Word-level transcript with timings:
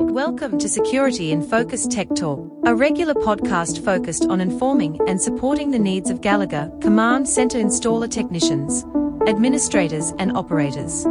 Welcome 0.00 0.58
to 0.58 0.68
Security 0.68 1.32
in 1.32 1.42
Focus 1.42 1.88
Tech 1.88 2.14
Talk, 2.14 2.48
a 2.64 2.76
regular 2.76 3.14
podcast 3.14 3.84
focused 3.84 4.26
on 4.26 4.40
informing 4.40 5.00
and 5.08 5.20
supporting 5.20 5.72
the 5.72 5.78
needs 5.78 6.08
of 6.08 6.20
Gallagher 6.20 6.70
Command 6.80 7.28
Center 7.28 7.58
installer 7.58 8.08
technicians, 8.08 8.84
administrators, 9.26 10.12
and 10.18 10.36
operators. 10.36 11.04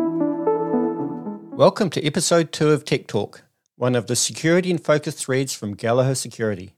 Welcome 1.57 1.89
to 1.89 2.05
episode 2.05 2.53
two 2.53 2.71
of 2.71 2.85
Tech 2.85 3.07
Talk, 3.07 3.43
one 3.75 3.95
of 3.95 4.07
the 4.07 4.15
Security 4.15 4.71
in 4.71 4.77
Focus 4.77 5.15
threads 5.15 5.53
from 5.53 5.73
Gallagher 5.73 6.15
Security. 6.15 6.75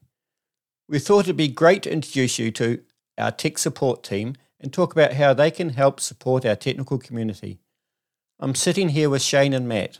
We 0.88 0.98
thought 0.98 1.26
it'd 1.26 1.36
be 1.36 1.46
great 1.46 1.84
to 1.84 1.92
introduce 1.92 2.40
you 2.40 2.50
to 2.52 2.82
our 3.16 3.30
tech 3.30 3.56
support 3.56 4.02
team 4.02 4.34
and 4.58 4.72
talk 4.72 4.92
about 4.92 5.12
how 5.12 5.32
they 5.32 5.52
can 5.52 5.70
help 5.70 6.00
support 6.00 6.44
our 6.44 6.56
technical 6.56 6.98
community. 6.98 7.60
I'm 8.42 8.54
sitting 8.54 8.88
here 8.88 9.10
with 9.10 9.20
Shane 9.20 9.52
and 9.52 9.68
Matt. 9.68 9.98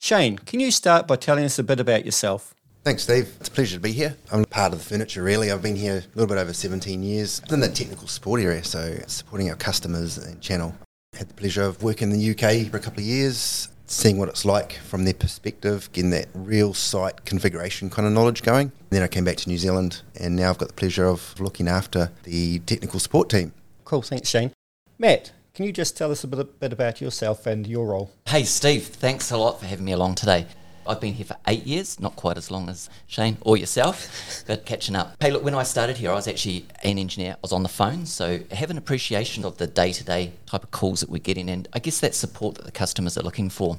Shane, 0.00 0.38
can 0.38 0.60
you 0.60 0.70
start 0.70 1.06
by 1.06 1.16
telling 1.16 1.44
us 1.44 1.58
a 1.58 1.62
bit 1.62 1.78
about 1.78 2.06
yourself? 2.06 2.54
Thanks, 2.84 3.02
Steve. 3.02 3.36
It's 3.38 3.50
a 3.50 3.52
pleasure 3.52 3.76
to 3.76 3.80
be 3.80 3.92
here. 3.92 4.16
I'm 4.32 4.46
part 4.46 4.72
of 4.72 4.78
the 4.78 4.84
furniture, 4.86 5.22
really. 5.22 5.52
I've 5.52 5.60
been 5.60 5.76
here 5.76 5.98
a 5.98 6.18
little 6.18 6.26
bit 6.26 6.40
over 6.40 6.54
17 6.54 7.02
years 7.02 7.42
in 7.50 7.60
the 7.60 7.68
technical 7.68 8.08
support 8.08 8.40
area, 8.40 8.64
so 8.64 8.96
supporting 9.06 9.50
our 9.50 9.56
customers 9.56 10.16
and 10.16 10.40
channel. 10.40 10.74
Had 11.18 11.28
the 11.28 11.34
pleasure 11.34 11.64
of 11.64 11.82
working 11.82 12.10
in 12.10 12.18
the 12.18 12.30
UK 12.30 12.70
for 12.70 12.78
a 12.78 12.80
couple 12.80 13.00
of 13.00 13.06
years, 13.06 13.68
seeing 13.86 14.16
what 14.16 14.30
it's 14.30 14.46
like 14.46 14.72
from 14.72 15.04
their 15.04 15.12
perspective, 15.12 15.90
getting 15.92 16.10
that 16.12 16.28
real 16.32 16.72
site 16.72 17.26
configuration 17.26 17.90
kind 17.90 18.08
of 18.08 18.14
knowledge 18.14 18.42
going. 18.42 18.72
Then 18.88 19.02
I 19.02 19.08
came 19.08 19.24
back 19.24 19.36
to 19.38 19.50
New 19.50 19.58
Zealand, 19.58 20.00
and 20.18 20.34
now 20.34 20.48
I've 20.48 20.58
got 20.58 20.68
the 20.68 20.74
pleasure 20.74 21.06
of 21.06 21.38
looking 21.38 21.68
after 21.68 22.10
the 22.22 22.60
technical 22.60 23.00
support 23.00 23.28
team. 23.28 23.52
Cool, 23.84 24.00
thanks, 24.00 24.30
Shane. 24.30 24.52
Matt, 24.98 25.32
can 25.56 25.64
you 25.64 25.72
just 25.72 25.96
tell 25.96 26.12
us 26.12 26.22
a 26.22 26.26
bit, 26.26 26.60
bit 26.60 26.72
about 26.74 27.00
yourself 27.00 27.46
and 27.46 27.66
your 27.66 27.86
role? 27.86 28.10
Hey, 28.26 28.42
Steve, 28.42 28.84
thanks 28.84 29.30
a 29.30 29.38
lot 29.38 29.58
for 29.58 29.64
having 29.64 29.86
me 29.86 29.92
along 29.92 30.16
today. 30.16 30.46
I've 30.86 31.00
been 31.00 31.14
here 31.14 31.24
for 31.24 31.36
eight 31.48 31.66
years, 31.66 31.98
not 31.98 32.14
quite 32.14 32.36
as 32.36 32.50
long 32.50 32.68
as 32.68 32.90
Shane 33.06 33.38
or 33.40 33.56
yourself, 33.56 34.44
but 34.46 34.66
catching 34.66 34.94
up. 34.94 35.16
Hey, 35.18 35.30
look, 35.30 35.42
when 35.42 35.54
I 35.54 35.62
started 35.62 35.96
here, 35.96 36.10
I 36.10 36.14
was 36.14 36.28
actually 36.28 36.66
an 36.84 36.98
engineer. 36.98 37.32
I 37.32 37.38
was 37.40 37.52
on 37.52 37.62
the 37.62 37.70
phone, 37.70 38.04
so 38.04 38.40
I 38.52 38.54
have 38.54 38.70
an 38.70 38.76
appreciation 38.76 39.46
of 39.46 39.56
the 39.56 39.66
day 39.66 39.92
to 39.92 40.04
day 40.04 40.34
type 40.44 40.62
of 40.62 40.70
calls 40.72 41.00
that 41.00 41.08
we're 41.08 41.22
getting, 41.22 41.48
and 41.48 41.66
I 41.72 41.78
guess 41.78 42.00
that 42.00 42.14
support 42.14 42.56
that 42.56 42.66
the 42.66 42.70
customers 42.70 43.16
are 43.16 43.22
looking 43.22 43.48
for. 43.48 43.78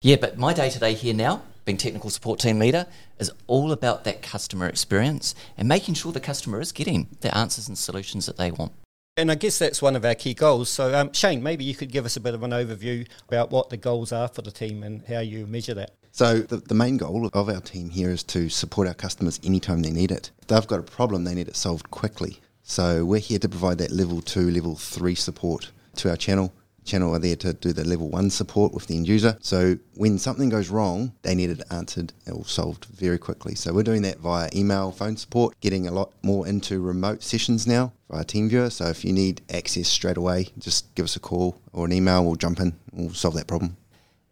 Yeah, 0.00 0.16
but 0.16 0.38
my 0.38 0.54
day 0.54 0.70
to 0.70 0.78
day 0.78 0.94
here 0.94 1.12
now, 1.12 1.42
being 1.66 1.76
technical 1.76 2.08
support 2.08 2.40
team 2.40 2.58
leader, 2.58 2.86
is 3.18 3.30
all 3.46 3.72
about 3.72 4.04
that 4.04 4.22
customer 4.22 4.66
experience 4.66 5.34
and 5.58 5.68
making 5.68 5.96
sure 5.96 6.12
the 6.12 6.18
customer 6.20 6.62
is 6.62 6.72
getting 6.72 7.08
the 7.20 7.36
answers 7.36 7.68
and 7.68 7.76
solutions 7.76 8.24
that 8.24 8.38
they 8.38 8.50
want. 8.50 8.72
And 9.20 9.30
I 9.30 9.34
guess 9.34 9.58
that's 9.58 9.82
one 9.82 9.96
of 9.96 10.04
our 10.06 10.14
key 10.14 10.32
goals. 10.32 10.70
So, 10.70 10.98
um, 10.98 11.12
Shane, 11.12 11.42
maybe 11.42 11.62
you 11.62 11.74
could 11.74 11.92
give 11.92 12.06
us 12.06 12.16
a 12.16 12.20
bit 12.20 12.32
of 12.32 12.42
an 12.42 12.52
overview 12.52 13.06
about 13.28 13.50
what 13.50 13.68
the 13.68 13.76
goals 13.76 14.12
are 14.12 14.28
for 14.28 14.40
the 14.40 14.50
team 14.50 14.82
and 14.82 15.04
how 15.04 15.18
you 15.18 15.46
measure 15.46 15.74
that. 15.74 15.90
So, 16.10 16.38
the, 16.38 16.56
the 16.56 16.72
main 16.72 16.96
goal 16.96 17.28
of 17.30 17.48
our 17.50 17.60
team 17.60 17.90
here 17.90 18.08
is 18.08 18.22
to 18.24 18.48
support 18.48 18.88
our 18.88 18.94
customers 18.94 19.38
anytime 19.44 19.82
they 19.82 19.90
need 19.90 20.10
it. 20.10 20.30
If 20.40 20.46
they've 20.46 20.66
got 20.66 20.80
a 20.80 20.84
problem, 20.84 21.24
they 21.24 21.34
need 21.34 21.48
it 21.48 21.56
solved 21.56 21.90
quickly. 21.90 22.40
So, 22.62 23.04
we're 23.04 23.20
here 23.20 23.38
to 23.40 23.48
provide 23.48 23.76
that 23.76 23.90
level 23.90 24.22
two, 24.22 24.50
level 24.50 24.74
three 24.74 25.14
support 25.14 25.70
to 25.96 26.08
our 26.08 26.16
channel 26.16 26.54
channel 26.84 27.14
are 27.14 27.18
there 27.18 27.36
to 27.36 27.52
do 27.52 27.72
the 27.72 27.84
level 27.84 28.08
one 28.08 28.30
support 28.30 28.72
with 28.72 28.86
the 28.86 28.96
end 28.96 29.08
user. 29.08 29.36
So 29.40 29.78
when 29.94 30.18
something 30.18 30.48
goes 30.48 30.70
wrong, 30.70 31.12
they 31.22 31.34
need 31.34 31.50
it 31.50 31.62
answered 31.70 32.12
or 32.30 32.44
solved 32.44 32.86
very 32.86 33.18
quickly. 33.18 33.54
So 33.54 33.72
we're 33.72 33.82
doing 33.82 34.02
that 34.02 34.18
via 34.18 34.48
email, 34.54 34.92
phone 34.92 35.16
support, 35.16 35.58
getting 35.60 35.86
a 35.86 35.92
lot 35.92 36.12
more 36.22 36.46
into 36.46 36.80
remote 36.80 37.22
sessions 37.22 37.66
now 37.66 37.92
via 38.10 38.24
TeamViewer. 38.24 38.72
So 38.72 38.86
if 38.86 39.04
you 39.04 39.12
need 39.12 39.42
access 39.50 39.88
straight 39.88 40.16
away, 40.16 40.48
just 40.58 40.94
give 40.94 41.04
us 41.04 41.16
a 41.16 41.20
call 41.20 41.60
or 41.72 41.84
an 41.86 41.92
email. 41.92 42.24
We'll 42.24 42.36
jump 42.36 42.60
in. 42.60 42.74
We'll 42.92 43.10
solve 43.10 43.34
that 43.34 43.46
problem. 43.46 43.76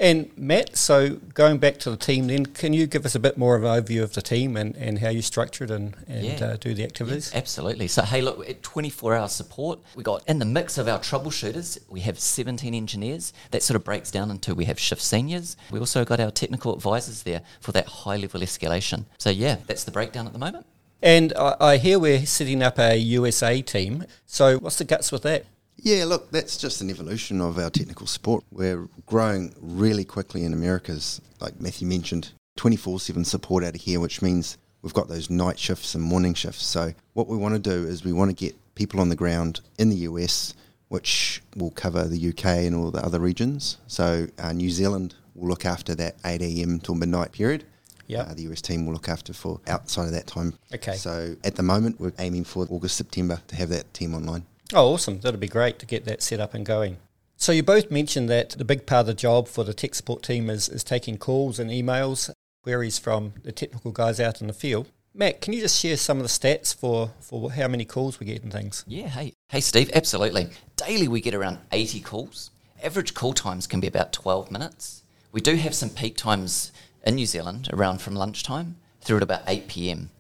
And 0.01 0.31
Matt, 0.39 0.77
so 0.77 1.17
going 1.35 1.59
back 1.59 1.79
to 1.79 1.91
the 1.91 1.97
team 1.97 2.29
then, 2.29 2.47
can 2.47 2.73
you 2.73 2.87
give 2.87 3.05
us 3.05 3.17
a 3.17 3.19
bit 3.19 3.37
more 3.37 3.57
of 3.57 3.65
an 3.65 3.83
overview 3.83 4.05
of 4.05 4.15
the 4.15 4.23
team 4.23 4.57
and, 4.57 4.77
and 4.77 5.01
how 5.01 5.09
you 5.09 5.23
structure 5.23 5.65
it 5.65 5.73
and, 5.73 5.97
and 6.07 6.25
yeah. 6.25 6.45
uh, 6.45 6.57
do 6.57 6.73
the 6.73 6.85
activities? 6.85 7.33
Yeah, 7.33 7.39
absolutely. 7.39 7.89
So, 7.89 8.03
hey, 8.03 8.21
look, 8.21 8.49
at 8.49 8.63
24 8.63 9.17
hour 9.17 9.29
support, 9.29 9.81
we 9.97 10.05
got 10.05 10.23
in 10.29 10.39
the 10.39 10.45
mix 10.45 10.79
of 10.79 10.87
our 10.87 11.01
troubleshooters, 11.01 11.79
we 11.89 12.01
have 12.01 12.21
17 12.21 12.75
engineers. 12.75 13.33
That 13.51 13.65
sort 13.65 13.75
of 13.75 13.83
breaks 13.83 14.13
down 14.13 14.31
into 14.31 14.55
we 14.55 14.67
have 14.67 14.79
shift 14.79 15.03
seniors. 15.03 15.57
We 15.73 15.81
also 15.81 16.05
got 16.05 16.21
our 16.21 16.31
technical 16.31 16.73
advisors 16.75 17.25
there 17.25 17.43
for 17.61 17.73
that 17.73 17.87
high 17.87 18.19
level 18.19 18.41
escalation. 18.41 19.07
So, 19.19 19.31
yeah, 19.31 19.57
that's 19.67 19.83
the 19.83 19.91
breakdown 19.91 20.29
at 20.29 20.33
the 20.33 20.39
moment. 20.39 20.65
And 21.03 21.33
I, 21.35 21.57
I 21.61 21.77
hear 21.77 21.99
we're 21.99 22.25
setting 22.25 22.63
up 22.63 22.79
a 22.79 22.97
USA 22.97 23.63
team. 23.63 24.05
So, 24.27 24.59
what's 24.59 24.79
the 24.79 24.85
guts 24.85 25.11
with 25.11 25.23
that? 25.23 25.45
Yeah, 25.81 26.05
look, 26.05 26.31
that's 26.31 26.57
just 26.57 26.81
an 26.81 26.91
evolution 26.91 27.41
of 27.41 27.59
our 27.59 27.71
technical 27.71 28.07
support. 28.07 28.45
We're 28.51 28.89
growing 29.07 29.55
really 29.61 30.05
quickly 30.05 30.45
in 30.45 30.53
Americas, 30.53 31.21
like 31.41 31.61
Matthew 31.61 31.87
mentioned, 31.87 32.33
24 32.57 33.01
7 33.01 33.25
support 33.25 33.63
out 33.63 33.77
of 33.77 33.81
here, 33.81 34.01
which 34.01 34.21
means 34.21 34.59
we've 34.83 34.95
got 34.95 35.09
those 35.09 35.31
night 35.31 35.59
shifts 35.59 35.95
and 35.95 36.03
morning 36.03 36.35
shifts. 36.35 36.67
So, 36.67 36.95
what 37.13 37.29
we 37.29 37.37
want 37.37 37.55
to 37.55 37.61
do 37.61 37.87
is 37.87 38.05
we 38.05 38.13
want 38.13 38.31
to 38.31 38.35
get 38.35 38.57
people 38.75 39.01
on 39.01 39.09
the 39.09 39.17
ground 39.17 39.61
in 39.79 39.91
the 39.91 39.97
US, 39.97 40.55
which 40.89 41.43
will 41.57 41.71
cover 41.71 42.05
the 42.05 42.29
UK 42.31 42.45
and 42.67 42.75
all 42.75 42.91
the 42.91 43.05
other 43.05 43.21
regions. 43.21 43.79
So, 43.87 44.27
uh, 44.39 44.53
New 44.53 44.71
Zealand 44.71 45.15
will 45.35 45.49
look 45.49 45.65
after 45.65 45.95
that 45.95 46.17
8 46.25 46.43
a.m. 46.43 46.81
till 46.81 46.97
midnight 46.97 47.33
period. 47.33 47.65
Yeah. 48.09 48.23
Uh, 48.23 48.35
the 48.35 48.43
US 48.51 48.63
team 48.63 48.87
will 48.87 48.95
look 48.95 49.09
after 49.09 49.33
for 49.33 49.61
outside 49.69 50.07
of 50.07 50.13
that 50.13 50.27
time. 50.27 50.55
Okay. 50.75 50.95
So, 50.97 51.37
at 51.45 51.55
the 51.55 51.63
moment, 51.63 52.01
we're 52.01 52.13
aiming 52.19 52.45
for 52.45 52.67
August, 52.69 52.97
September 52.97 53.41
to 53.47 53.57
have 53.57 53.69
that 53.69 53.95
team 53.95 54.15
online. 54.15 54.45
Oh, 54.75 54.93
awesome. 54.95 55.21
That'd 55.21 55.41
be 55.41 55.49
great 55.49 55.79
to 55.79 55.87
get 55.87 56.05
that 56.05 56.23
set 56.23 56.41
up 56.41 56.53
and 56.53 56.67
going. 56.67 56.99
So 57.37 57.53
you 57.53 57.63
both 57.63 57.91
mentioned 57.91 58.29
that 58.29 58.51
the 58.51 58.65
big 58.65 58.85
part 58.85 59.01
of 59.01 59.07
the 59.07 59.15
job 59.15 59.49
for 59.49 59.65
the 59.65 59.73
tech 59.73 59.95
support 59.95 60.23
team 60.23 60.51
is, 60.51 60.69
is 60.69 60.85
taking 60.85 61.17
calls 61.17 61.59
and 61.59 61.71
emails, 61.71 62.31
queries 62.63 62.99
from 62.99 63.33
the 63.45 63.53
technical 63.53 63.93
guys 63.93 64.21
out 64.21 64.41
in 64.41 64.47
the 64.47 64.53
field. 64.53 64.89
Matt, 65.15 65.41
can 65.41 65.53
you 65.53 65.61
just 65.61 65.81
share 65.81 65.97
some 65.97 66.19
of 66.19 66.23
the 66.23 66.29
stats 66.29 66.75
for, 66.75 67.13
for 67.21 67.53
how 67.53 67.67
many 67.67 67.85
calls 67.85 68.21
we 68.21 68.27
get 68.27 68.43
and 68.43 68.53
things? 68.53 68.85
Yeah, 68.87 69.09
hey, 69.09 69.35
hey 69.49 69.61
Steve, 69.61 69.91
absolutely. 69.95 70.49
Daily 70.77 71.09
we 71.09 71.21
get 71.21 71.35
around 71.35 71.59
80 71.73 72.01
calls. 72.01 72.51
Average 72.83 73.15
call 73.15 73.33
times 73.33 73.67
can 73.67 73.81
be 73.81 73.87
about 73.87 74.13
12 74.13 74.51
minutes. 74.51 75.03
We 75.33 75.41
do 75.41 75.57
have 75.57 75.75
some 75.75 75.91
peak 75.91 76.17
times 76.17 76.73
in 77.05 77.15
New 77.15 77.27
Zealand 77.27 77.71
around 77.73 78.03
from 78.03 78.15
lunchtime 78.15 78.77
through 79.01 79.19
at 79.19 79.23
about 79.23 79.43
8 79.47 79.67
p.m. 79.69 80.11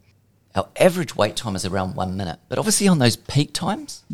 Our 0.55 0.69
average 0.77 1.15
wait 1.15 1.37
time 1.37 1.55
is 1.55 1.65
around 1.65 1.95
one 1.95 2.17
minute, 2.17 2.39
but 2.49 2.59
obviously 2.59 2.89
on 2.89 2.99
those 2.99 3.17
peak 3.17 3.53
times, 3.53 4.05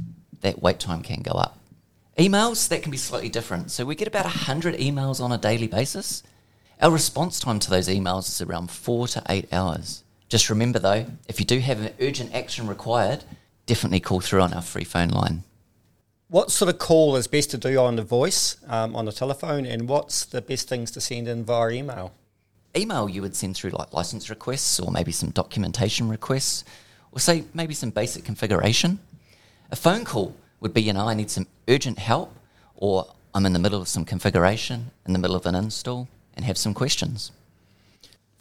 that 0.44 0.62
wait 0.62 0.78
time 0.78 1.03
can 1.03 1.22
go 1.22 1.32
up. 1.32 1.59
Emails, 2.16 2.69
that 2.69 2.82
can 2.82 2.93
be 2.93 2.97
slightly 2.97 3.28
different. 3.28 3.72
So 3.72 3.84
we 3.84 3.97
get 3.97 4.06
about 4.06 4.25
100 4.25 4.77
emails 4.77 5.21
on 5.21 5.32
a 5.32 5.38
daily 5.38 5.66
basis. 5.66 6.22
Our 6.81 6.93
response 6.93 7.41
time 7.41 7.59
to 7.59 7.71
those 7.71 7.88
emails 7.88 8.28
is 8.28 8.41
around 8.41 8.71
four 8.71 9.09
to 9.09 9.22
eight 9.28 9.53
hours. 9.53 10.04
Just 10.28 10.49
remember 10.49 10.78
though, 10.78 11.06
if 11.28 11.41
you 11.41 11.47
do 11.47 11.59
have 11.59 11.81
an 11.81 11.93
urgent 12.00 12.33
action 12.34 12.69
required, 12.69 13.25
definitely 13.66 14.00
call 14.00 14.21
through 14.21 14.43
on 14.43 14.53
our 14.53 14.62
free 14.62 14.84
phone 14.84 15.09
line. 15.09 15.43
What 16.28 16.50
sort 16.50 16.69
of 16.69 16.78
call 16.78 17.16
is 17.16 17.27
best 17.27 17.50
to 17.50 17.59
do 17.59 17.78
on 17.78 17.97
the 17.97 18.03
voice, 18.03 18.56
um, 18.69 18.97
on 18.97 19.04
the 19.04 19.12
telephone, 19.12 19.66
and 19.66 19.88
what's 19.88 20.25
the 20.25 20.41
best 20.41 20.69
things 20.69 20.91
to 20.93 21.00
send 21.00 21.28
in 21.28 21.44
via 21.44 21.71
email? 21.71 22.12
Email 22.77 23.09
you 23.09 23.22
would 23.22 23.37
send 23.37 23.56
through 23.56 23.71
like 23.71 23.93
license 23.93 24.31
requests 24.31 24.81
or 24.81 24.91
maybe 24.91 25.12
some 25.12 25.31
documentation 25.31 26.09
requests, 26.09 26.65
or 27.12 27.21
say 27.21 27.44
maybe 27.54 27.75
some 27.75 27.91
basic 27.91 28.25
configuration. 28.25 28.99
A 29.74 29.76
phone 29.76 30.04
call 30.04 30.36
would 30.60 30.72
be, 30.72 30.82
you 30.82 30.92
know, 30.92 31.08
I 31.08 31.14
need 31.14 31.32
some 31.32 31.48
urgent 31.66 31.98
help, 31.98 32.32
or 32.76 33.08
I'm 33.34 33.44
in 33.44 33.54
the 33.54 33.58
middle 33.58 33.80
of 33.80 33.88
some 33.88 34.04
configuration, 34.04 34.92
in 35.04 35.12
the 35.12 35.18
middle 35.18 35.34
of 35.34 35.46
an 35.46 35.56
install, 35.56 36.06
and 36.36 36.44
have 36.44 36.56
some 36.56 36.74
questions. 36.74 37.32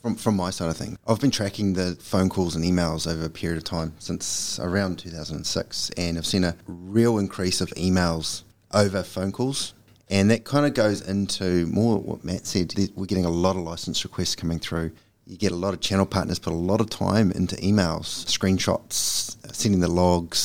From, 0.04 0.14
from 0.14 0.36
my 0.36 0.52
side 0.52 0.70
of 0.70 0.78
things, 0.78 0.96
I've 1.08 1.20
been 1.20 1.32
tracking 1.32 1.74
the 1.74 1.98
phone 2.00 2.30
calls 2.30 2.56
and 2.56 2.64
emails 2.64 3.12
over 3.12 3.26
a 3.26 3.32
period 3.32 3.58
of 3.58 3.64
time 3.64 3.94
since 3.98 4.60
around 4.60 5.00
2006, 5.00 5.90
and 5.98 6.20
I've 6.20 6.28
seen 6.28 6.44
a 6.44 6.56
real 6.68 7.18
increase 7.18 7.62
of 7.62 7.70
emails 7.70 8.44
over 8.72 9.02
phone 9.02 9.32
calls. 9.32 9.74
And 10.12 10.30
that 10.30 10.44
kind 10.44 10.68
of 10.68 10.76
goes 10.76 11.02
into 11.02 11.66
more 11.66 11.98
what 11.98 12.24
Matt 12.24 12.46
said. 12.46 12.76
We're 12.94 13.08
getting 13.08 13.26
a 13.26 13.32
lot 13.32 13.56
of 13.56 13.64
license 13.64 14.04
requests 14.04 14.36
coming 14.36 14.60
through. 14.60 14.92
You 15.26 15.38
get 15.38 15.52
a 15.52 15.56
lot 15.56 15.74
of 15.74 15.80
channel 15.80 16.06
partners 16.06 16.38
put 16.38 16.54
a 16.54 16.56
lot 16.56 16.80
of 16.80 16.92
time 16.92 17.32
into 17.32 17.56
emails, 17.56 18.26
screenshots, 18.28 19.38
sending 19.56 19.80
the 19.80 19.88
logs, 19.88 20.40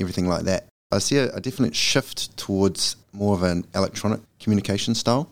everything 0.00 0.28
like 0.28 0.44
that. 0.44 0.66
I 0.92 0.98
see 0.98 1.18
a, 1.18 1.30
a 1.30 1.40
definite 1.40 1.76
shift 1.76 2.36
towards 2.36 2.96
more 3.12 3.34
of 3.34 3.42
an 3.42 3.64
electronic 3.74 4.20
communication 4.40 4.94
style. 4.94 5.30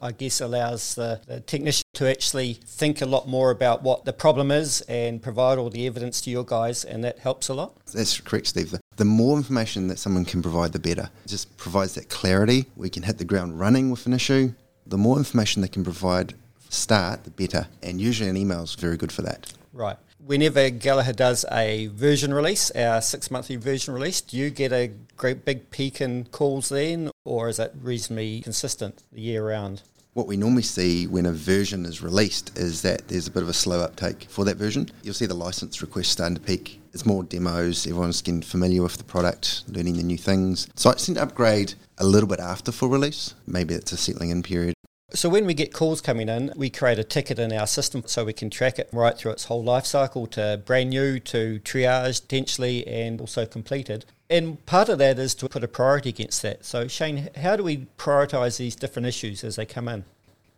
I 0.00 0.10
guess 0.10 0.40
allows 0.40 0.96
the, 0.96 1.20
the, 1.28 1.40
technician 1.40 1.84
to 1.94 2.10
actually 2.10 2.54
think 2.54 3.02
a 3.02 3.06
lot 3.06 3.28
more 3.28 3.52
about 3.52 3.84
what 3.84 4.04
the 4.04 4.12
problem 4.12 4.50
is 4.50 4.80
and 4.82 5.22
provide 5.22 5.58
all 5.58 5.70
the 5.70 5.86
evidence 5.86 6.20
to 6.22 6.30
your 6.30 6.44
guys, 6.44 6.84
and 6.84 7.04
that 7.04 7.20
helps 7.20 7.48
a 7.48 7.54
lot. 7.54 7.76
That's 7.86 8.20
correct, 8.20 8.48
Steve. 8.48 8.72
The, 8.72 8.80
the 8.96 9.04
more 9.04 9.36
information 9.36 9.86
that 9.86 10.00
someone 10.00 10.24
can 10.24 10.42
provide, 10.42 10.72
the 10.72 10.80
better. 10.80 11.08
It 11.24 11.28
just 11.28 11.56
provides 11.56 11.94
that 11.94 12.08
clarity. 12.08 12.66
We 12.74 12.90
can 12.90 13.04
hit 13.04 13.18
the 13.18 13.24
ground 13.24 13.60
running 13.60 13.92
with 13.92 14.04
an 14.06 14.12
issue. 14.12 14.52
The 14.86 14.98
more 14.98 15.18
information 15.18 15.62
they 15.62 15.68
can 15.68 15.84
provide, 15.84 16.34
start, 16.68 17.22
the 17.22 17.30
better. 17.30 17.68
And 17.80 18.00
usually 18.00 18.28
an 18.28 18.36
email 18.36 18.64
is 18.64 18.74
very 18.74 18.96
good 18.96 19.12
for 19.12 19.22
that. 19.22 19.52
Right 19.72 19.96
whenever 20.24 20.70
Gallagher 20.70 21.12
does 21.12 21.44
a 21.50 21.88
version 21.88 22.32
release, 22.32 22.70
our 22.72 23.00
six 23.00 23.30
monthly 23.30 23.56
version 23.56 23.94
release, 23.94 24.20
do 24.20 24.36
you 24.36 24.50
get 24.50 24.72
a 24.72 24.92
great 25.16 25.44
big 25.44 25.70
peak 25.70 26.00
in 26.00 26.24
calls 26.24 26.68
then, 26.68 27.10
or 27.24 27.48
is 27.48 27.58
it 27.58 27.72
reasonably 27.80 28.40
consistent 28.42 29.02
the 29.12 29.20
year 29.20 29.46
round? 29.46 29.82
What 30.14 30.26
we 30.26 30.36
normally 30.36 30.62
see 30.62 31.06
when 31.06 31.24
a 31.24 31.32
version 31.32 31.86
is 31.86 32.02
released 32.02 32.58
is 32.58 32.82
that 32.82 33.08
there's 33.08 33.28
a 33.28 33.30
bit 33.30 33.42
of 33.42 33.48
a 33.48 33.54
slow 33.54 33.80
uptake 33.80 34.26
for 34.28 34.44
that 34.44 34.58
version. 34.58 34.90
You'll 35.02 35.14
see 35.14 35.24
the 35.24 35.32
license 35.32 35.80
requests 35.80 36.10
starting 36.10 36.34
to 36.34 36.40
peak. 36.42 36.82
It's 36.92 37.06
more 37.06 37.24
demos, 37.24 37.86
everyone's 37.86 38.20
getting 38.20 38.42
familiar 38.42 38.82
with 38.82 38.98
the 38.98 39.04
product, 39.04 39.64
learning 39.68 39.96
the 39.96 40.02
new 40.02 40.18
things. 40.18 40.68
Sites 40.76 41.06
tend 41.06 41.16
to 41.16 41.22
upgrade 41.22 41.72
a 41.96 42.04
little 42.04 42.28
bit 42.28 42.40
after 42.40 42.70
full 42.72 42.90
release. 42.90 43.34
Maybe 43.46 43.72
it's 43.72 43.92
a 43.92 43.96
settling 43.96 44.28
in 44.28 44.42
period. 44.42 44.74
So 45.14 45.28
when 45.28 45.44
we 45.44 45.52
get 45.52 45.74
calls 45.74 46.00
coming 46.00 46.30
in, 46.30 46.52
we 46.56 46.70
create 46.70 46.98
a 46.98 47.04
ticket 47.04 47.38
in 47.38 47.52
our 47.52 47.66
system 47.66 48.02
so 48.06 48.24
we 48.24 48.32
can 48.32 48.48
track 48.48 48.78
it 48.78 48.88
right 48.92 49.16
through 49.16 49.32
its 49.32 49.44
whole 49.44 49.62
life 49.62 49.84
cycle 49.84 50.26
to 50.28 50.62
brand 50.64 50.88
new 50.88 51.20
to 51.20 51.60
triage 51.60 52.22
potentially 52.22 52.86
and 52.86 53.20
also 53.20 53.44
completed. 53.44 54.06
And 54.30 54.64
part 54.64 54.88
of 54.88 54.98
that 54.98 55.18
is 55.18 55.34
to 55.36 55.48
put 55.50 55.62
a 55.62 55.68
priority 55.68 56.08
against 56.08 56.40
that. 56.42 56.64
So 56.64 56.88
Shane, 56.88 57.28
how 57.36 57.56
do 57.56 57.62
we 57.62 57.88
prioritise 57.98 58.56
these 58.56 58.74
different 58.74 59.06
issues 59.06 59.44
as 59.44 59.56
they 59.56 59.66
come 59.66 59.86
in? 59.86 60.04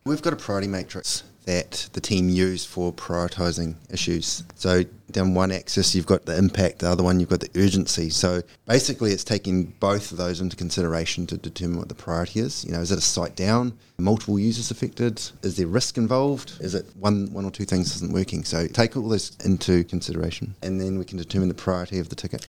We've 0.04 0.22
got 0.22 0.32
a 0.32 0.36
priority 0.36 0.68
matrix 0.68 1.24
that 1.44 1.88
the 1.92 2.00
team 2.00 2.28
use 2.28 2.64
for 2.64 2.92
prioritising 2.92 3.76
issues. 3.90 4.44
So 4.54 4.84
down 5.10 5.34
one 5.34 5.52
axis 5.52 5.94
you've 5.94 6.06
got 6.06 6.26
the 6.26 6.36
impact, 6.36 6.80
the 6.80 6.88
other 6.88 7.02
one 7.02 7.20
you've 7.20 7.28
got 7.28 7.40
the 7.40 7.50
urgency. 7.56 8.10
So 8.10 8.42
basically 8.66 9.12
it's 9.12 9.24
taking 9.24 9.66
both 9.80 10.10
of 10.10 10.18
those 10.18 10.40
into 10.40 10.56
consideration 10.56 11.26
to 11.28 11.36
determine 11.36 11.78
what 11.78 11.88
the 11.88 11.94
priority 11.94 12.40
is. 12.40 12.64
You 12.64 12.72
know, 12.72 12.80
is 12.80 12.90
it 12.90 12.98
a 12.98 13.02
site 13.02 13.36
down, 13.36 13.78
multiple 13.98 14.38
users 14.38 14.70
affected, 14.70 15.22
is 15.42 15.56
there 15.56 15.66
risk 15.66 15.96
involved, 15.96 16.54
is 16.60 16.74
it 16.74 16.86
one 16.98 17.32
one 17.32 17.44
or 17.44 17.50
two 17.50 17.64
things 17.64 17.94
isn't 17.96 18.12
working? 18.12 18.44
So 18.44 18.66
take 18.66 18.96
all 18.96 19.08
this 19.08 19.36
into 19.44 19.84
consideration 19.84 20.54
and 20.62 20.80
then 20.80 20.98
we 20.98 21.04
can 21.04 21.18
determine 21.18 21.48
the 21.48 21.54
priority 21.54 21.98
of 21.98 22.08
the 22.08 22.16
ticket. 22.16 22.46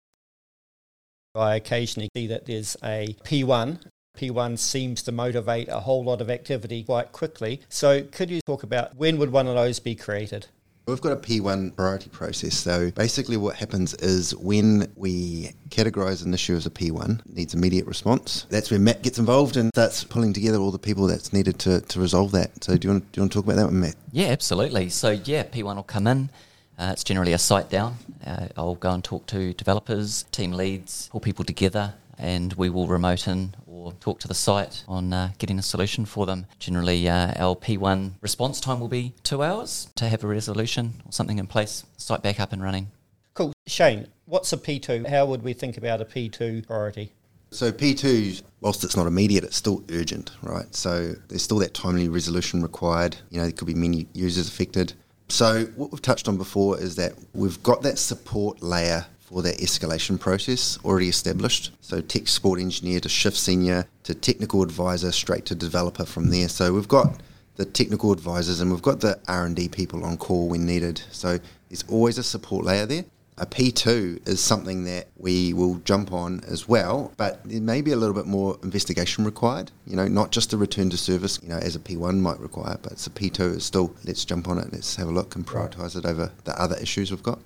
I 1.35 1.55
occasionally 1.55 2.09
see 2.15 2.27
that 2.27 2.45
there's 2.47 2.75
a 2.83 3.15
P1 3.23 3.79
P1 4.19 4.59
seems 4.59 5.01
to 5.03 5.11
motivate 5.11 5.69
a 5.69 5.79
whole 5.79 6.03
lot 6.03 6.19
of 6.19 6.29
activity 6.29 6.83
quite 6.83 7.11
quickly. 7.13 7.61
So, 7.69 8.03
could 8.03 8.29
you 8.29 8.41
talk 8.45 8.63
about 8.63 8.95
when 8.97 9.17
would 9.17 9.31
one 9.31 9.47
of 9.47 9.55
those 9.55 9.79
be 9.79 9.95
created? 9.95 10.47
We've 10.85 10.99
got 10.99 11.11
a 11.11 11.17
P1 11.17 11.75
priority 11.75 12.09
process. 12.09 12.57
So 12.57 12.89
basically, 12.89 13.37
what 13.37 13.55
happens 13.55 13.93
is 13.93 14.35
when 14.35 14.91
we 14.95 15.51
categorise 15.69 16.25
an 16.25 16.33
issue 16.33 16.55
as 16.55 16.65
a 16.65 16.71
P1, 16.71 17.19
it 17.19 17.35
needs 17.35 17.53
immediate 17.53 17.85
response. 17.85 18.47
That's 18.49 18.71
where 18.71 18.79
Matt 18.79 19.03
gets 19.03 19.19
involved 19.19 19.55
and 19.55 19.69
starts 19.75 20.03
pulling 20.03 20.33
together 20.33 20.57
all 20.57 20.71
the 20.71 20.79
people 20.79 21.05
that's 21.05 21.31
needed 21.31 21.59
to, 21.59 21.81
to 21.81 21.99
resolve 21.99 22.31
that. 22.31 22.63
So 22.63 22.75
do 22.75 22.87
you 22.87 22.93
want 22.93 23.11
do 23.11 23.19
you 23.19 23.21
want 23.21 23.31
to 23.31 23.37
talk 23.37 23.45
about 23.45 23.57
that 23.57 23.65
one, 23.65 23.79
Matt? 23.79 23.95
Yeah, 24.11 24.29
absolutely. 24.29 24.89
So 24.89 25.11
yeah, 25.11 25.43
P1 25.43 25.75
will 25.75 25.83
come 25.83 26.07
in. 26.07 26.31
Uh, 26.79 26.89
it's 26.91 27.03
generally 27.03 27.33
a 27.33 27.37
site 27.37 27.69
down. 27.69 27.97
Uh, 28.25 28.47
I'll 28.57 28.73
go 28.73 28.89
and 28.89 29.03
talk 29.03 29.27
to 29.27 29.53
developers, 29.53 30.23
team 30.31 30.53
leads, 30.53 31.09
pull 31.09 31.19
people 31.19 31.45
together, 31.45 31.93
and 32.19 32.53
we 32.53 32.69
will 32.69 32.87
remote 32.87 33.27
in 33.27 33.55
or 33.65 33.93
talk 33.93 34.19
to 34.19 34.27
the 34.27 34.33
site 34.33 34.83
on 34.87 35.13
uh, 35.13 35.31
getting 35.37 35.57
a 35.57 35.63
solution 35.63 36.05
for 36.05 36.25
them. 36.25 36.45
Generally, 36.59 37.07
uh, 37.07 37.33
our 37.37 37.55
P1 37.55 38.13
response 38.21 38.59
time 38.59 38.79
will 38.79 38.89
be 38.89 39.13
two 39.23 39.41
hours 39.41 39.87
to 39.95 40.09
have 40.09 40.23
a 40.23 40.27
resolution 40.27 41.01
or 41.05 41.11
something 41.11 41.39
in 41.39 41.47
place, 41.47 41.85
site 41.97 42.21
back 42.21 42.39
up 42.39 42.51
and 42.51 42.61
running. 42.61 42.91
Cool. 43.33 43.53
Shane, 43.67 44.07
what's 44.25 44.51
a 44.51 44.57
P2? 44.57 45.07
How 45.07 45.25
would 45.25 45.43
we 45.43 45.53
think 45.53 45.77
about 45.77 46.01
a 46.01 46.05
P2 46.05 46.67
priority? 46.67 47.13
So 47.51 47.71
P2, 47.71 48.43
whilst 48.61 48.83
it's 48.83 48.95
not 48.95 49.07
immediate, 49.07 49.43
it's 49.43 49.55
still 49.55 49.83
urgent, 49.91 50.31
right? 50.43 50.73
So 50.75 51.13
there's 51.29 51.41
still 51.41 51.57
that 51.59 51.73
timely 51.73 52.09
resolution 52.09 52.61
required. 52.61 53.17
You 53.31 53.39
know, 53.39 53.43
there 53.45 53.53
could 53.53 53.67
be 53.67 53.73
many 53.73 54.07
users 54.13 54.47
affected. 54.47 54.93
So 55.29 55.65
what 55.75 55.91
we've 55.91 56.01
touched 56.01 56.27
on 56.27 56.37
before 56.37 56.79
is 56.79 56.95
that 56.97 57.13
we've 57.33 57.61
got 57.63 57.81
that 57.83 57.97
support 57.97 58.61
layer 58.61 59.05
for 59.29 59.43
that 59.43 59.59
escalation 59.59 60.19
process 60.19 60.79
already 60.83 61.07
established. 61.07 61.71
So 61.81 62.01
tech 62.01 62.27
support 62.27 62.59
engineer 62.59 62.99
to 63.01 63.09
shift 63.09 63.37
senior 63.37 63.85
to 64.03 64.15
technical 64.15 64.63
advisor 64.63 65.11
straight 65.11 65.45
to 65.45 65.55
developer 65.55 66.03
from 66.03 66.31
there. 66.31 66.49
So 66.49 66.73
we've 66.73 66.87
got 66.87 67.21
the 67.55 67.65
technical 67.65 68.11
advisors 68.11 68.59
and 68.59 68.71
we've 68.71 68.81
got 68.81 69.01
the 69.01 69.19
R&D 69.27 69.69
people 69.69 70.03
on 70.03 70.17
call 70.17 70.49
when 70.49 70.65
needed. 70.65 71.03
So 71.11 71.37
there's 71.69 71.83
always 71.87 72.17
a 72.17 72.23
support 72.23 72.65
layer 72.65 72.87
there. 72.87 73.05
A 73.37 73.45
P2 73.45 74.27
is 74.27 74.41
something 74.41 74.83
that 74.85 75.07
we 75.17 75.53
will 75.53 75.75
jump 75.85 76.11
on 76.11 76.41
as 76.45 76.67
well, 76.67 77.13
but 77.15 77.39
there 77.45 77.61
may 77.61 77.81
be 77.81 77.91
a 77.91 77.95
little 77.95 78.15
bit 78.15 78.25
more 78.25 78.57
investigation 78.63 79.23
required. 79.23 79.71
You 79.85 79.95
know, 79.95 80.07
not 80.09 80.31
just 80.31 80.51
a 80.51 80.57
return 80.57 80.89
to 80.89 80.97
service, 80.97 81.39
you 81.41 81.47
know, 81.49 81.57
as 81.57 81.75
a 81.75 81.79
P1 81.79 82.19
might 82.19 82.39
require, 82.39 82.77
but 82.81 82.93
it's 82.93 83.07
a 83.07 83.11
P2 83.11 83.57
is 83.57 83.63
still, 83.63 83.95
let's 84.03 84.25
jump 84.25 84.49
on 84.49 84.57
it, 84.57 84.73
let's 84.73 84.95
have 84.97 85.07
a 85.07 85.11
look 85.11 85.35
and 85.35 85.45
prioritise 85.47 85.95
it 85.95 86.05
over 86.05 86.31
the 86.43 86.59
other 86.59 86.75
issues 86.81 87.11
we've 87.11 87.23
got. 87.23 87.39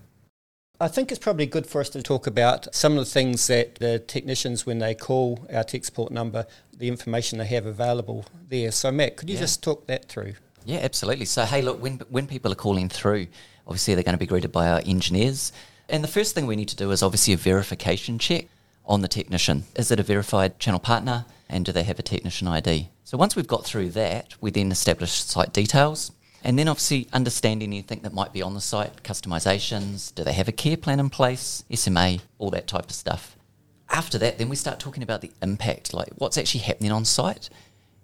I 0.83 0.89
think 0.89 1.11
it's 1.11 1.19
probably 1.19 1.45
good 1.45 1.65
for 1.65 1.79
us 1.79 1.87
to 1.91 2.01
talk 2.01 2.27
about 2.27 2.73
some 2.75 2.93
of 2.93 2.99
the 2.99 3.09
things 3.09 3.47
that 3.47 3.75
the 3.75 3.99
technicians, 3.99 4.65
when 4.65 4.79
they 4.79 4.93
call 4.93 5.47
our 5.49 5.63
tech 5.63 5.85
support 5.85 6.11
number, 6.11 6.45
the 6.77 6.89
information 6.89 7.37
they 7.37 7.45
have 7.45 7.65
available 7.65 8.25
there. 8.49 8.69
So, 8.71 8.91
Matt, 8.91 9.15
could 9.15 9.29
you 9.29 9.35
yeah. 9.35 9.41
just 9.41 9.63
talk 9.63 9.87
that 9.87 10.09
through? 10.09 10.33
Yeah, 10.65 10.79
absolutely. 10.79 11.23
So, 11.23 11.45
hey, 11.45 11.61
look, 11.61 11.81
when, 11.81 11.99
when 12.09 12.27
people 12.27 12.51
are 12.51 12.55
calling 12.55 12.89
through, 12.89 13.27
obviously 13.67 13.93
they're 13.93 14.03
going 14.03 14.15
to 14.15 14.19
be 14.19 14.25
greeted 14.25 14.51
by 14.51 14.67
our 14.67 14.81
engineers. 14.85 15.53
And 15.87 16.03
the 16.03 16.09
first 16.09 16.35
thing 16.35 16.47
we 16.47 16.55
need 16.55 16.69
to 16.69 16.75
do 16.75 16.91
is 16.91 17.03
obviously 17.03 17.33
a 17.33 17.37
verification 17.37 18.17
check 18.17 18.47
on 18.85 19.01
the 19.01 19.07
technician. 19.07 19.63
Is 19.75 19.91
it 19.91 19.99
a 19.99 20.03
verified 20.03 20.59
channel 20.59 20.79
partner 20.79 21.25
and 21.47 21.63
do 21.63 21.71
they 21.71 21.83
have 21.83 21.99
a 21.99 22.03
technician 22.03 22.47
ID? 22.47 22.89
So, 23.03 23.15
once 23.17 23.35
we've 23.35 23.47
got 23.47 23.63
through 23.63 23.91
that, 23.91 24.33
we 24.41 24.49
then 24.49 24.71
establish 24.71 25.11
site 25.11 25.53
details. 25.53 26.11
And 26.43 26.59
then 26.59 26.67
obviously 26.67 27.07
understanding 27.13 27.69
anything 27.69 28.01
that 28.01 28.13
might 28.13 28.33
be 28.33 28.41
on 28.41 28.53
the 28.53 28.61
site, 28.61 29.01
customizations, 29.03 30.13
do 30.13 30.25
they 30.25 30.33
have 30.33 30.49
a 30.49 30.51
care 30.51 30.75
plan 30.75 30.99
in 30.99 31.09
place, 31.09 31.63
SMA, 31.73 32.17
all 32.37 32.49
that 32.51 32.67
type 32.67 32.85
of 32.85 32.91
stuff. 32.91 33.37
After 33.89 34.17
that, 34.17 34.37
then 34.37 34.49
we 34.49 34.57
start 34.57 34.79
talking 34.79 35.03
about 35.03 35.21
the 35.21 35.31
impact, 35.41 35.93
like 35.93 36.09
what's 36.17 36.37
actually 36.37 36.61
happening 36.61 36.91
on 36.91 37.05
site. 37.05 37.49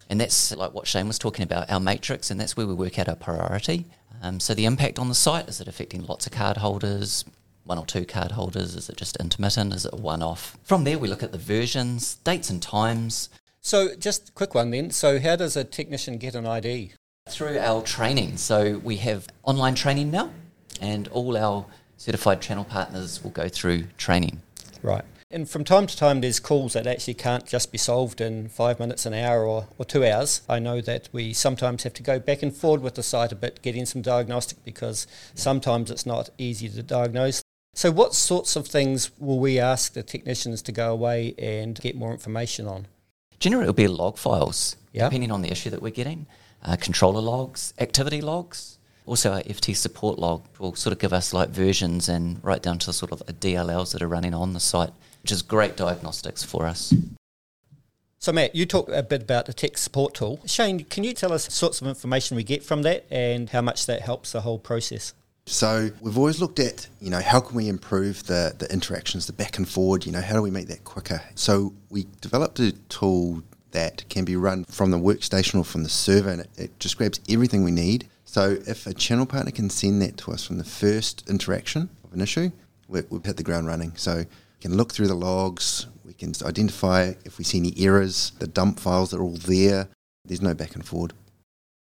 And 0.10 0.22
that's 0.22 0.56
like 0.56 0.74
what 0.74 0.88
Shane 0.88 1.08
was 1.08 1.20
talking 1.20 1.44
about, 1.44 1.70
our 1.70 1.82
matrix, 1.82 2.32
and 2.32 2.40
that's 2.40 2.56
where 2.56 2.66
we 2.66 2.74
work 2.74 2.98
out 2.98 3.10
our 3.10 3.16
priority. 3.16 3.86
Um, 4.22 4.40
so 4.40 4.54
the 4.54 4.66
impact 4.66 5.00
on 5.00 5.10
the 5.10 5.16
site, 5.16 5.50
is 5.50 5.60
it 5.60 5.68
affecting 5.68 6.06
lots 6.06 6.26
of 6.26 6.32
card 6.32 6.58
holders, 6.58 7.26
one 7.66 7.78
or 7.78 7.86
two 7.86 8.06
card 8.06 8.32
holders? 8.32 8.76
Is 8.76 8.90
it 8.90 8.98
just 8.98 9.18
intermittent? 9.18 9.74
Is 9.74 9.86
it 9.86 9.94
a 9.94 9.98
one 9.98 10.24
off? 10.24 10.58
From 10.64 10.86
there, 10.86 10.98
we 10.98 11.10
look 11.10 11.24
at 11.24 11.32
the 11.32 11.38
versions, 11.38 12.16
dates 12.16 12.50
and 12.50 12.62
times. 12.62 13.30
So, 13.62 13.96
just 13.96 14.34
quick 14.34 14.56
one 14.56 14.72
then. 14.72 14.92
So, 14.92 15.20
how 15.20 15.36
does 15.36 15.58
a 15.58 15.64
technician 15.64 16.18
get 16.18 16.36
an 16.36 16.46
ID? 16.46 16.94
Through 17.30 17.60
our 17.60 17.84
training. 17.84 18.38
So 18.38 18.80
we 18.80 18.98
have 18.98 19.28
online 19.44 19.76
training 19.76 20.10
now, 20.10 20.32
and 20.82 21.08
all 21.10 21.38
our 21.38 21.66
certified 21.96 22.42
channel 22.42 22.66
partners 22.66 23.24
will 23.24 23.30
go 23.30 23.48
through 23.48 23.84
training. 23.98 24.42
Right. 24.82 25.06
And 25.30 25.48
from 25.48 25.64
time 25.64 25.86
to 25.86 25.96
time, 25.96 26.22
there's 26.22 26.40
calls 26.40 26.74
that 26.74 26.88
actually 26.88 27.14
can't 27.14 27.46
just 27.46 27.72
be 27.72 27.78
solved 27.78 28.20
in 28.20 28.50
five 28.50 28.80
minutes, 28.80 29.06
an 29.06 29.14
hour, 29.14 29.46
or, 29.46 29.68
or 29.78 29.86
two 29.86 30.04
hours. 30.04 30.42
I 30.50 30.58
know 30.58 30.82
that 30.82 31.08
we 31.12 31.34
sometimes 31.34 31.84
have 31.84 31.94
to 31.94 32.04
go 32.04 32.18
back 32.18 32.42
and 32.42 32.54
forward 32.54 32.82
with 32.82 32.96
the 32.96 33.04
site 33.04 33.32
a 33.32 33.36
bit, 33.36 33.62
getting 33.62 33.86
some 33.86 34.02
diagnostic 34.02 34.64
because 34.66 35.06
sometimes 35.36 35.92
it's 35.92 36.08
not 36.08 36.32
easy 36.40 36.68
to 36.68 36.82
diagnose. 36.82 37.44
So, 37.76 37.92
what 37.92 38.16
sorts 38.16 38.56
of 38.56 38.68
things 38.68 39.12
will 39.20 39.40
we 39.40 39.60
ask 39.60 39.94
the 39.94 40.02
technicians 40.02 40.64
to 40.64 40.72
go 40.72 40.92
away 40.92 41.36
and 41.38 41.80
get 41.80 41.96
more 41.96 42.12
information 42.12 42.68
on? 42.68 42.88
Generally, 43.40 43.66
it'll 43.66 43.74
be 43.74 43.88
log 43.88 44.18
files, 44.18 44.76
depending 44.94 45.32
on 45.32 45.44
the 45.44 45.52
issue 45.52 45.70
that 45.70 45.82
we're 45.82 45.92
getting 45.92 46.26
uh, 46.64 46.76
controller 46.76 47.22
logs, 47.22 47.74
activity 47.80 48.22
logs. 48.22 48.78
Also, 49.06 49.34
our 49.34 49.42
FT 49.42 49.76
support 49.76 50.20
log 50.20 50.44
will 50.60 50.76
sort 50.76 50.94
of 50.94 51.00
give 51.00 51.14
us 51.14 51.34
like 51.34 51.50
versions 51.50 52.10
and 52.10 52.44
right 52.44 52.62
down 52.62 52.78
to 52.80 52.94
sort 52.94 53.12
of 53.12 53.26
the 53.26 53.34
DLLs 53.34 53.94
that 53.94 54.02
are 54.02 54.08
running 54.08 54.34
on 54.34 54.54
the 54.54 54.60
site, 54.60 54.92
which 55.24 55.32
is 55.32 55.42
great 55.42 55.76
diagnostics 55.76 56.44
for 56.44 56.68
us. 56.68 56.94
So, 58.20 58.34
Matt, 58.34 58.54
you 58.54 58.66
talked 58.66 58.90
a 58.92 59.02
bit 59.02 59.24
about 59.24 59.46
the 59.46 59.54
tech 59.54 59.78
support 59.78 60.14
tool. 60.14 60.42
Shane, 60.46 60.84
can 60.84 61.04
you 61.04 61.14
tell 61.14 61.32
us 61.32 61.52
sorts 61.54 61.82
of 61.82 61.88
information 61.88 62.36
we 62.36 62.44
get 62.44 62.64
from 62.64 62.82
that 62.82 63.06
and 63.10 63.50
how 63.50 63.62
much 63.62 63.86
that 63.86 64.02
helps 64.02 64.34
the 64.34 64.42
whole 64.42 64.60
process? 64.60 65.14
So 65.46 65.90
we've 66.00 66.18
always 66.18 66.40
looked 66.40 66.60
at, 66.60 66.88
you 67.02 67.10
know, 67.10 67.22
how 67.22 67.40
can 67.40 67.56
we 67.56 67.70
improve 67.70 68.28
the, 68.28 68.54
the 68.60 68.72
interactions, 68.72 69.26
the 69.26 69.34
back 69.34 69.58
and 69.58 69.68
forward, 69.68 70.06
you 70.06 70.12
know, 70.12 70.22
how 70.22 70.36
do 70.36 70.44
we 70.44 70.52
make 70.52 70.68
that 70.68 70.84
quicker? 70.84 71.24
So 71.34 71.74
we 71.90 72.06
developed 72.22 72.60
a 72.60 72.72
tool 72.90 73.42
that 73.72 74.08
can 74.10 74.26
be 74.26 74.36
run 74.36 74.66
from 74.66 74.92
the 74.92 74.98
workstation 74.98 75.60
or 75.60 75.64
from 75.64 75.84
the 75.84 75.90
server, 75.90 76.30
and 76.30 76.42
it, 76.42 76.50
it 76.58 76.80
just 76.80 76.98
grabs 76.98 77.20
everything 77.30 77.64
we 77.64 77.72
need. 77.72 78.08
So 78.26 78.58
if 78.68 78.86
a 78.86 78.94
channel 78.94 79.26
partner 79.26 79.52
can 79.52 79.70
send 79.70 80.02
that 80.02 80.18
to 80.18 80.32
us 80.32 80.46
from 80.46 80.58
the 80.58 80.64
first 80.64 81.28
interaction 81.30 81.90
of 82.04 82.14
an 82.14 82.22
issue, 82.22 82.52
we 82.88 83.00
have 83.00 83.26
hit 83.26 83.38
the 83.38 83.44
ground 83.44 83.68
running. 83.68 83.94
So 83.96 84.18
we 84.18 84.62
can 84.62 84.76
look 84.76 84.94
through 84.94 85.08
the 85.08 85.16
logs, 85.16 85.88
we 86.04 86.14
can 86.14 86.34
identify 86.44 87.14
if 87.26 87.38
we 87.38 87.44
see 87.44 87.60
any 87.60 87.74
errors, 87.78 88.32
the 88.40 88.48
dump 88.48 88.80
files 88.80 89.14
are 89.14 89.22
all 89.22 89.38
there. 89.38 89.88
There's 90.26 90.42
no 90.42 90.54
back 90.54 90.76
and 90.76 90.86
forward. 90.86 91.14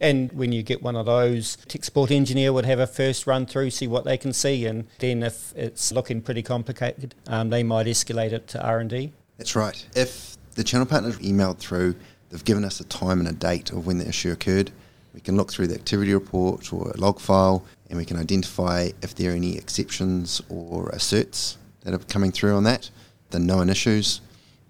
And 0.00 0.32
when 0.32 0.50
you 0.50 0.62
get 0.62 0.82
one 0.82 0.96
of 0.96 1.06
those, 1.06 1.56
tech 1.68 1.84
support 1.84 2.10
engineer 2.10 2.52
would 2.52 2.64
have 2.64 2.78
a 2.78 2.86
first 2.86 3.26
run 3.26 3.44
through, 3.44 3.70
see 3.70 3.86
what 3.86 4.04
they 4.04 4.16
can 4.16 4.32
see, 4.32 4.64
and 4.64 4.86
then 4.98 5.22
if 5.22 5.52
it's 5.54 5.92
looking 5.92 6.22
pretty 6.22 6.42
complicated, 6.42 7.14
um, 7.26 7.50
they 7.50 7.62
might 7.62 7.86
escalate 7.86 8.32
it 8.32 8.48
to 8.48 8.64
R 8.64 8.78
and 8.78 8.88
D. 8.88 9.12
That's 9.36 9.54
right. 9.54 9.86
If 9.94 10.36
the 10.60 10.64
channel 10.64 10.84
partners 10.86 11.16
emailed 11.20 11.56
through, 11.56 11.94
they've 12.28 12.44
given 12.44 12.66
us 12.66 12.80
a 12.80 12.84
time 12.84 13.18
and 13.18 13.26
a 13.26 13.32
date 13.32 13.70
of 13.70 13.86
when 13.86 13.96
the 13.96 14.06
issue 14.06 14.30
occurred. 14.30 14.70
We 15.14 15.20
can 15.22 15.34
look 15.34 15.50
through 15.50 15.68
the 15.68 15.74
activity 15.74 16.12
report 16.12 16.70
or 16.70 16.90
a 16.90 16.98
log 16.98 17.18
file 17.18 17.64
and 17.88 17.96
we 17.96 18.04
can 18.04 18.18
identify 18.18 18.90
if 19.00 19.14
there 19.14 19.32
are 19.32 19.34
any 19.34 19.56
exceptions 19.56 20.42
or 20.50 20.90
asserts 20.90 21.56
that 21.80 21.94
are 21.94 21.98
coming 21.98 22.30
through 22.30 22.56
on 22.56 22.64
that, 22.64 22.90
the 23.30 23.38
known 23.38 23.70
issues, 23.70 24.20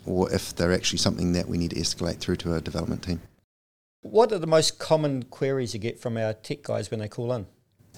or 0.06 0.32
if 0.32 0.54
they're 0.54 0.72
actually 0.72 0.98
something 0.98 1.32
that 1.32 1.48
we 1.48 1.58
need 1.58 1.70
to 1.70 1.76
escalate 1.76 2.18
through 2.18 2.36
to 2.36 2.52
our 2.52 2.60
development 2.60 3.02
team. 3.02 3.20
What 4.02 4.30
are 4.30 4.38
the 4.38 4.46
most 4.46 4.78
common 4.78 5.24
queries 5.24 5.74
you 5.74 5.80
get 5.80 5.98
from 5.98 6.16
our 6.16 6.34
tech 6.34 6.62
guys 6.62 6.92
when 6.92 7.00
they 7.00 7.08
call 7.08 7.32
in? 7.32 7.48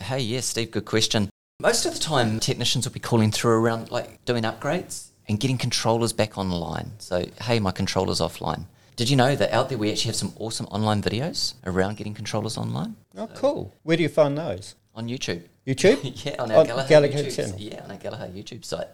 Hey, 0.00 0.20
yes, 0.20 0.46
Steve, 0.46 0.70
good 0.70 0.86
question. 0.86 1.28
Most 1.60 1.84
of 1.84 1.92
the 1.92 2.00
time, 2.00 2.40
technicians 2.40 2.86
will 2.86 2.94
be 2.94 3.00
calling 3.00 3.30
through 3.30 3.52
around 3.52 3.90
like 3.90 4.24
doing 4.24 4.44
upgrades 4.44 5.11
and 5.28 5.38
getting 5.40 5.58
controllers 5.58 6.12
back 6.12 6.36
online. 6.38 6.92
So, 6.98 7.26
hey, 7.42 7.60
my 7.60 7.70
controller's 7.70 8.20
offline. 8.20 8.64
Did 8.96 9.08
you 9.08 9.16
know 9.16 9.34
that 9.36 9.52
out 9.52 9.68
there 9.68 9.78
we 9.78 9.90
actually 9.90 10.08
have 10.10 10.16
some 10.16 10.32
awesome 10.38 10.66
online 10.66 11.02
videos 11.02 11.54
around 11.64 11.96
getting 11.96 12.12
controllers 12.14 12.58
online 12.58 12.94
Oh, 13.16 13.26
cool. 13.34 13.74
Where 13.84 13.96
do 13.96 14.02
you 14.02 14.08
find 14.08 14.36
those? 14.36 14.74
on 14.94 15.08
YouTube? 15.08 15.42
YouTube? 15.66 16.24
yeah, 16.24 16.36
on 16.38 16.50
our 16.50 16.58
On 16.58 16.66
Gallagher, 16.66 16.88
Gallagher 16.88 17.18
YouTube. 17.18 17.36
channel. 17.36 17.56
Yeah, 17.58 17.82
on 17.84 17.90
our 17.90 17.96
Gallagher 17.96 18.26
YouTube 18.32 18.64
site. 18.64 18.88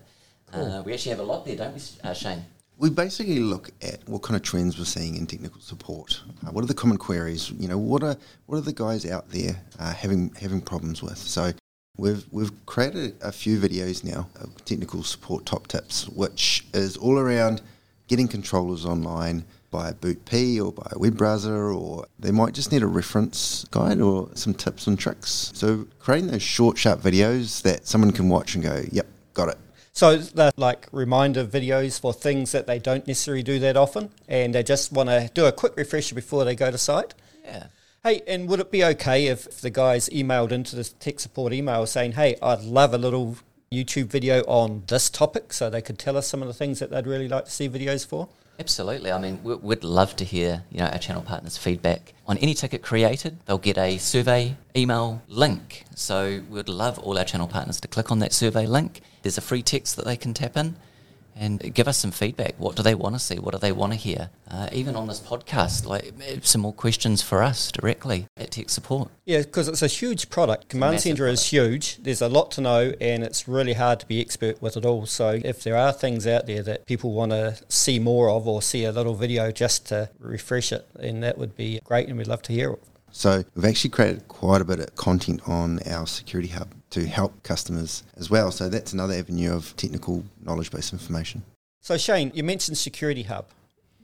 Uh, 0.53 0.83
we 0.85 0.93
actually 0.95 1.11
have 1.11 1.19
a 1.21 1.25
lot 1.25 1.45
there, 1.45 1.57
don't 1.57 1.75
we, 1.75 1.81
uh, 2.09 2.15
Shane? 2.15 2.45
We 2.79 2.91
basically 2.91 3.41
look 3.41 3.71
at 3.83 4.09
what 4.09 4.23
kind 4.23 4.37
of 4.37 4.43
trends 4.43 4.79
we're 4.79 4.85
seeing 4.85 5.17
in 5.17 5.27
technical 5.27 5.61
support. 5.61 6.23
Uh, 6.47 6.51
what 6.53 6.63
are 6.63 6.69
the 6.69 6.75
common 6.75 6.97
queries? 6.97 7.51
You 7.51 7.67
know, 7.69 7.77
what 7.77 8.03
are 8.05 8.17
what 8.47 8.57
are 8.59 8.61
the 8.61 8.73
guys 8.73 9.05
out 9.05 9.29
there 9.31 9.61
uh, 9.81 9.93
having 9.93 10.33
having 10.41 10.61
problems 10.61 11.03
with? 11.03 11.19
So 11.19 11.53
we've 11.99 12.25
we've 12.31 12.65
created 12.65 13.17
a 13.21 13.33
few 13.33 13.59
videos 13.59 14.03
now 14.03 14.29
of 14.41 14.65
technical 14.65 15.03
support 15.03 15.45
top 15.45 15.67
tips, 15.67 16.09
which 16.09 16.65
is 16.73 16.97
all 16.97 17.19
around 17.19 17.61
getting 18.07 18.29
controllers 18.29 18.87
online 18.87 19.45
by 19.71 19.91
a 19.91 19.93
BOOTP 19.93 20.65
or 20.65 20.73
by 20.73 20.89
a 20.93 20.99
web 20.99 21.19
browser, 21.19 21.71
or 21.71 22.07
they 22.19 22.31
might 22.31 22.55
just 22.55 22.73
need 22.73 22.83
a 22.83 22.87
reference 22.87 23.67
guide 23.71 24.01
or 24.01 24.31
some 24.35 24.55
tips 24.55 24.87
and 24.87 24.99
tricks. 24.99 25.51
So 25.55 25.87
creating 25.99 26.31
those 26.31 26.43
short, 26.43 26.79
sharp 26.79 27.03
videos 27.03 27.61
that 27.63 27.87
someone 27.87 28.13
can 28.13 28.31
watch 28.31 28.55
and 28.55 28.65
go, 28.65 28.85
"Yep, 28.91 29.07
got 29.35 29.51
it." 29.51 29.59
So 29.93 30.17
they're 30.17 30.53
like 30.57 30.87
reminder 30.93 31.45
videos 31.45 32.01
for 32.01 32.13
things 32.13 32.53
that 32.53 32.67
they 32.67 32.79
don't 32.79 33.07
necessarily 33.07 33.43
do 33.43 33.59
that 33.59 33.77
often 33.77 34.11
and 34.29 34.55
they 34.55 34.63
just 34.63 34.93
want 34.93 35.09
to 35.09 35.29
do 35.35 35.45
a 35.45 35.51
quick 35.53 35.77
refresher 35.77 36.15
before 36.15 36.45
they 36.45 36.55
go 36.55 36.71
to 36.71 36.79
site. 36.79 37.15
Yeah. 37.45 37.67
Hey, 38.09 38.23
and 38.27 38.49
would 38.49 38.59
it 38.59 38.71
be 38.71 38.83
okay 38.83 39.27
if 39.27 39.61
the 39.61 39.69
guys 39.69 40.09
emailed 40.09 40.51
into 40.51 40.75
the 40.75 40.85
tech 40.85 41.21
support 41.21 41.53
email 41.53 41.85
saying, 41.85 42.13
hey, 42.13 42.37
I'd 42.41 42.63
love 42.63 42.95
a 42.95 42.97
little 42.97 43.37
YouTube 43.71 44.07
video 44.07 44.41
on 44.45 44.83
this 44.87 45.11
topic 45.11 45.53
so 45.53 45.69
they 45.69 45.83
could 45.83 45.99
tell 45.99 46.17
us 46.17 46.27
some 46.27 46.41
of 46.41 46.49
the 46.49 46.55
things 46.55 46.79
that 46.79 46.89
they'd 46.89 47.07
really 47.07 47.29
like 47.29 47.45
to 47.45 47.51
see 47.51 47.69
videos 47.69 48.07
for? 48.07 48.31
Absolutely. 48.59 49.13
I 49.13 49.19
mean, 49.19 49.41
we- 49.45 49.57
we'd 49.57 49.85
love 49.85 50.17
to 50.17 50.25
hear 50.25 50.65
you 50.71 50.79
know 50.79 50.87
our 50.87 50.97
channel 50.97 51.21
partners' 51.21 51.59
feedback 51.59 52.15
on 52.27 52.39
any 52.39 52.55
ticket 52.55 52.81
created. 52.81 53.41
They'll 53.45 53.59
get 53.59 53.77
a 53.77 53.99
survey 53.99 54.57
email 54.75 55.21
link. 55.29 55.85
So 55.95 56.41
we'd 56.49 56.71
love 56.71 56.99
all 57.01 57.19
our 57.19 57.27
channel 57.27 57.47
partners 57.47 57.79
to 57.83 57.89
click 57.89 58.11
on 58.11 58.21
that 58.21 58.33
survey 58.33 58.65
link. 58.65 59.03
There's 59.21 59.37
a 59.37 59.43
free 59.43 59.63
text 59.63 59.97
that 59.97 60.07
they 60.07 60.17
can 60.17 60.33
tap 60.33 60.57
in 60.57 60.77
and 61.39 61.73
give 61.75 61.89
us 61.89 61.97
some 61.97 62.11
feedback. 62.11 62.55
What 62.59 62.77
do 62.77 62.83
they 62.83 62.95
want 62.95 63.15
to 63.15 63.19
see? 63.19 63.39
What 63.39 63.53
do 63.53 63.59
they 63.59 63.73
want 63.73 63.93
to 63.93 63.99
hear? 63.99 64.31
Uh, 64.51 64.69
even 64.73 64.97
on 64.97 65.07
this 65.07 65.21
podcast, 65.21 65.87
like 65.87 66.13
some 66.43 66.63
more 66.63 66.73
questions 66.73 67.23
for 67.23 67.43
us 67.43 67.71
directly 67.71 68.27
at 68.37 68.51
Tech 68.51 68.71
Support. 68.71 69.11
Yeah, 69.25 69.43
because 69.43 69.69
it's 69.69 69.83
a 69.83 69.87
huge 69.87 70.31
product. 70.31 70.69
Command 70.69 71.01
Center 71.01 71.27
is 71.27 71.47
huge. 71.47 71.99
There's 72.03 72.23
a 72.23 72.29
lot 72.29 72.51
to 72.53 72.61
know, 72.61 72.93
and 73.01 73.23
it's 73.23 73.47
really 73.47 73.75
hard 73.75 74.01
to 74.01 74.07
be 74.07 74.21
expert 74.21 74.61
with 74.61 74.77
it 74.77 74.85
all. 74.85 75.07
So, 75.07 75.41
if 75.45 75.63
there 75.63 75.77
are 75.77 75.93
things 75.93 76.27
out 76.27 76.47
there 76.47 76.63
that 76.63 76.87
people 76.87 77.13
want 77.13 77.33
to 77.33 77.59
see 77.69 77.99
more 77.99 78.31
of 78.31 78.49
or 78.49 78.61
see 78.63 78.85
a 78.85 78.93
little 78.93 79.15
video 79.15 79.53
just 79.53 79.87
to 79.87 80.11
refresh 80.19 80.73
it, 80.73 80.89
then 80.95 81.21
that 81.21 81.39
would 81.39 81.57
be 81.57 81.81
great, 81.85 82.09
and 82.09 82.19
we'd 82.19 82.27
love 82.27 82.43
to 82.43 82.53
hear 82.53 82.73
it. 82.73 82.83
So 83.11 83.45
we've 83.55 83.65
actually 83.65 83.91
created 83.91 84.29
quite 84.29 84.61
a 84.61 84.65
bit 84.65 84.81
of 84.81 84.95
content 84.97 85.41
on 85.47 85.81
our 85.87 86.07
security 86.07 86.49
hub 86.49 86.75
to 86.91 87.07
help 87.07 87.43
customers 87.43 88.03
as 88.17 88.31
well. 88.31 88.51
So 88.51 88.69
that's 88.69 88.93
another 88.93 89.15
avenue 89.15 89.55
of 89.55 89.75
technical 89.77 90.25
knowledge 90.43 90.71
based 90.71 90.93
information. 90.93 91.43
So, 91.81 91.97
Shane, 91.97 92.33
you 92.35 92.45
mentioned 92.45 92.77
Security 92.77 93.23
Hub. 93.23 93.47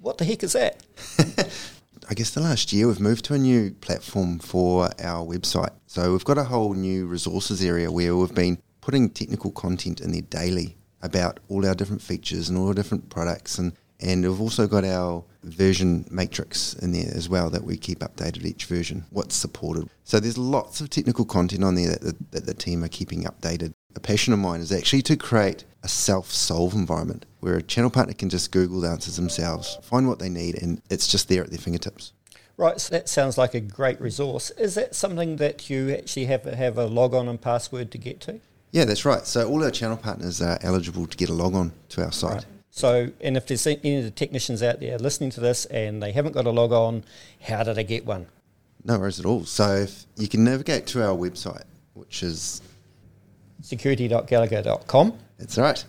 What 0.01 0.19
the 0.19 0.25
heck 0.25 0.43
is 0.43 0.53
that? 0.53 0.83
I 2.09 2.15
guess 2.15 2.31
the 2.31 2.41
last 2.41 2.73
year 2.73 2.87
we've 2.87 3.01
moved 3.01 3.25
to 3.27 3.35
a 3.35 3.39
new 3.39 3.71
platform 3.73 4.39
for 4.39 4.91
our 5.01 5.25
website. 5.25 5.73
So 5.87 6.13
we've 6.13 6.25
got 6.25 6.39
a 6.39 6.45
whole 6.45 6.75
new 6.75 7.07
resources 7.07 7.65
area 7.65 7.91
where 7.91 8.15
we've 8.15 8.35
been 8.35 8.59
putting 8.81 9.09
technical 9.09 9.51
content 9.51 10.01
in 10.01 10.13
there 10.13 10.23
daily 10.23 10.77
about 11.03 11.41
all 11.49 11.67
our 11.67 11.75
different 11.75 12.03
features 12.03 12.49
and 12.49 12.59
all 12.59 12.69
our 12.69 12.75
different 12.75 13.09
products 13.09 13.59
and 13.59 13.73
and 14.01 14.23
we've 14.23 14.41
also 14.41 14.67
got 14.67 14.85
our 14.85 15.25
version 15.43 16.07
matrix 16.11 16.75
in 16.75 16.93
there 16.93 17.11
as 17.15 17.29
well 17.29 17.51
that 17.51 17.65
we 17.65 17.77
keep 17.77 18.01
updated 18.01 18.45
each 18.45 18.65
version, 18.67 19.05
what's 19.11 19.35
supported. 19.35 19.89
So 20.05 20.21
there's 20.21 20.39
lots 20.39 20.81
of 20.81 20.91
technical 20.91 21.25
content 21.25 21.65
on 21.65 21.75
there 21.75 21.91
that 21.91 22.01
the, 22.01 22.17
that 22.33 22.47
the 22.47 22.55
team 22.55 22.83
are 22.83 22.89
keeping 22.89 23.25
updated. 23.25 23.73
A 23.95 24.01
passion 24.01 24.33
of 24.33 24.39
mine 24.39 24.61
is 24.61 24.73
actually 24.73 25.03
to 25.03 25.17
create 25.17 25.65
a 25.83 25.89
self-solve 25.89 26.75
environment 26.75 27.27
where 27.41 27.57
a 27.57 27.63
channel 27.63 27.91
partner 27.91 28.15
can 28.15 28.31
just 28.31 28.51
Google 28.51 28.81
the 28.81 28.89
answers 28.89 29.17
themselves, 29.17 29.79
find 29.83 30.09
what 30.09 30.19
they 30.19 30.31
need, 30.31 30.61
and 30.61 30.81
it's 30.91 31.07
just 31.07 31.29
there 31.29 31.45
at 31.45 31.51
their 31.51 31.59
fingertips. 31.59 32.13
Right, 32.57 32.81
so 32.81 32.95
that 32.95 33.09
sounds 33.09 33.37
like 33.37 33.55
a 33.55 33.61
great 33.61 34.01
resource. 34.01 34.51
Is 34.51 34.77
that 34.77 34.95
something 34.95 35.37
that 35.37 35.69
you 35.69 35.91
actually 35.91 36.27
have 36.27 36.45
have 36.45 36.79
a 36.79 36.87
log 36.87 37.13
on 37.13 37.29
and 37.29 37.41
password 37.41 37.91
to 37.91 37.99
get 37.99 38.21
to? 38.23 38.41
Yeah, 38.71 38.85
that's 38.85 39.05
right. 39.05 39.27
So 39.27 39.49
all 39.49 39.63
our 39.63 39.71
channel 39.71 39.97
partners 39.97 40.41
are 40.41 40.59
eligible 40.63 41.07
to 41.07 41.17
get 41.17 41.29
a 41.29 41.33
log 41.33 41.55
on 41.55 41.73
to 41.91 42.05
our 42.05 42.13
site. 42.13 42.33
Right. 42.33 42.47
So, 42.77 43.13
and 43.21 43.37
if 43.37 43.47
there's 43.47 43.65
any 43.69 43.99
of 43.99 44.05
the 44.05 44.11
technicians 44.11 44.61
out 44.61 44.81
there 44.81 44.99
listening 44.99 45.31
to 45.31 45.41
this 45.41 45.65
and 45.67 46.03
they 46.03 46.11
haven't 46.11 46.33
got 46.33 46.45
a 46.45 46.51
log 46.51 46.73
on, 46.73 47.05
how 47.41 47.63
do 47.63 47.73
they 47.73 47.85
get 47.85 48.05
one? 48.05 48.27
No 48.83 48.99
worries 48.99 49.21
at 49.21 49.27
all. 49.27 49.45
So 49.45 49.77
if 49.77 50.07
you 50.17 50.27
can 50.27 50.43
navigate 50.43 50.85
to 50.89 51.01
our 51.09 51.17
website, 51.17 51.63
which 51.93 52.25
is 52.25 52.63
security.gallagher.com. 53.63 55.17
that's 55.39 55.57
right, 55.57 55.85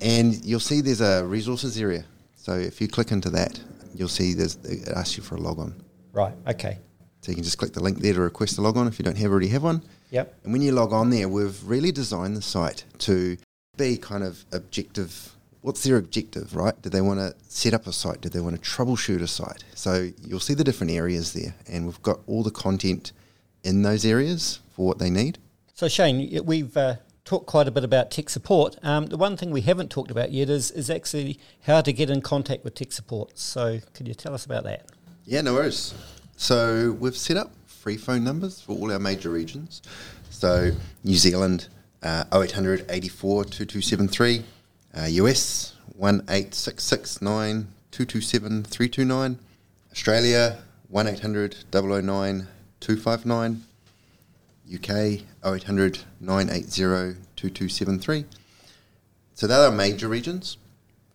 and 0.00 0.42
you'll 0.44 0.60
see 0.60 0.80
there's 0.80 1.00
a 1.00 1.26
resources 1.26 1.76
area. 1.76 2.04
So 2.36 2.52
if 2.52 2.80
you 2.80 2.86
click 2.86 3.10
into 3.10 3.30
that, 3.30 3.60
you'll 3.92 4.06
see 4.06 4.32
there's 4.32 4.54
it 4.62 4.86
asks 4.86 5.16
you 5.16 5.24
for 5.24 5.34
a 5.34 5.40
log 5.40 5.58
on. 5.58 5.74
Right, 6.12 6.32
okay. 6.46 6.78
So 7.22 7.32
you 7.32 7.34
can 7.34 7.42
just 7.42 7.58
click 7.58 7.72
the 7.72 7.82
link 7.82 7.98
there 7.98 8.14
to 8.14 8.20
request 8.20 8.56
a 8.56 8.60
log 8.60 8.76
on 8.76 8.86
if 8.86 9.00
you 9.00 9.04
don't 9.04 9.18
have 9.18 9.32
already 9.32 9.48
have 9.48 9.64
one. 9.64 9.82
Yep. 10.10 10.32
And 10.44 10.52
when 10.52 10.62
you 10.62 10.70
log 10.70 10.92
on 10.92 11.10
there, 11.10 11.28
we've 11.28 11.60
really 11.64 11.90
designed 11.90 12.36
the 12.36 12.42
site 12.42 12.84
to 12.98 13.36
be 13.76 13.96
kind 13.96 14.22
of 14.22 14.44
objective. 14.52 15.34
What's 15.62 15.82
their 15.82 15.96
objective, 15.96 16.56
right? 16.56 16.80
Do 16.80 16.88
they 16.88 17.00
want 17.00 17.20
to 17.20 17.34
set 17.48 17.74
up 17.74 17.86
a 17.86 17.92
site? 17.92 18.20
Do 18.20 18.28
they 18.28 18.40
want 18.40 18.62
to 18.62 18.68
troubleshoot 18.68 19.20
a 19.20 19.26
site? 19.26 19.64
So 19.74 20.10
you'll 20.24 20.40
see 20.40 20.54
the 20.54 20.64
different 20.64 20.92
areas 20.92 21.32
there, 21.32 21.54
and 21.68 21.86
we've 21.86 22.00
got 22.02 22.20
all 22.26 22.42
the 22.42 22.50
content 22.50 23.12
in 23.62 23.82
those 23.82 24.04
areas 24.04 24.60
for 24.74 24.86
what 24.86 24.98
they 24.98 25.10
need. 25.10 25.38
So, 25.74 25.88
Shane, 25.88 26.44
we've 26.44 26.76
uh, 26.76 26.96
talked 27.24 27.46
quite 27.46 27.68
a 27.68 27.70
bit 27.70 27.84
about 27.84 28.10
tech 28.10 28.30
support. 28.30 28.76
Um, 28.82 29.06
the 29.06 29.18
one 29.18 29.36
thing 29.36 29.50
we 29.50 29.60
haven't 29.60 29.90
talked 29.90 30.10
about 30.10 30.32
yet 30.32 30.48
is, 30.48 30.70
is 30.70 30.88
actually 30.88 31.38
how 31.62 31.80
to 31.82 31.92
get 31.92 32.08
in 32.08 32.22
contact 32.22 32.64
with 32.64 32.74
tech 32.74 32.92
support. 32.92 33.38
So, 33.38 33.80
could 33.92 34.08
you 34.08 34.14
tell 34.14 34.32
us 34.32 34.46
about 34.46 34.64
that? 34.64 34.90
Yeah, 35.26 35.42
no 35.42 35.54
worries. 35.54 35.94
So 36.36 36.92
we've 36.98 37.16
set 37.16 37.36
up 37.36 37.52
free 37.66 37.98
phone 37.98 38.24
numbers 38.24 38.62
for 38.62 38.72
all 38.72 38.90
our 38.90 38.98
major 38.98 39.28
regions. 39.28 39.82
So 40.30 40.70
New 41.04 41.16
Zealand, 41.16 41.68
uh, 42.02 42.24
0800 42.32 42.86
84 42.88 43.44
2273. 43.44 44.42
Uh, 44.96 45.06
US, 45.06 45.74
18669 45.96 47.68
227 47.90 48.64
329. 48.64 49.38
Australia, 49.92 50.58
1800 50.88 51.56
009 51.72 52.48
259. 52.80 53.62
UK, 54.72 55.22
0800 55.44 55.98
980 56.20 57.18
2273. 57.36 58.24
So 59.34 59.46
they're 59.46 59.70
major 59.70 60.08
regions. 60.08 60.58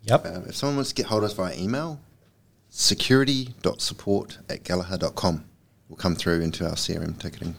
Yep. 0.03 0.25
Uh, 0.25 0.41
if 0.47 0.55
someone 0.55 0.77
wants 0.77 0.89
to 0.89 0.95
get 0.95 1.07
hold 1.07 1.23
of 1.23 1.31
us 1.31 1.35
via 1.35 1.55
email, 1.57 1.99
security.support 2.69 4.39
at 4.49 4.63
gallagher.com 4.63 5.45
will 5.89 5.95
come 5.95 6.15
through 6.15 6.41
into 6.41 6.65
our 6.65 6.75
CRM 6.75 7.17
ticketing. 7.17 7.55